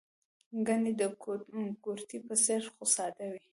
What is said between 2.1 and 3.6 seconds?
په څېر خو ساده وي.